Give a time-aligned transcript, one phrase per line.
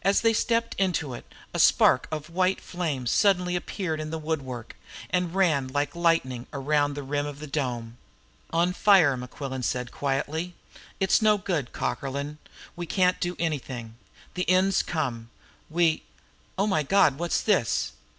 [0.00, 4.16] And as they stepped into it a spark of white flame suddenly appeared in the
[4.18, 4.74] woodwork,
[5.10, 7.98] and ran like lightning round the rim of the dome.
[8.54, 10.54] "On fire!" said Mequillen quietly.
[10.98, 12.38] "It's no good, Cockerlyne;
[12.74, 13.96] we can't do anything.
[14.32, 15.28] The end's come!
[15.68, 16.04] We
[16.56, 17.92] oh, my God, what's this?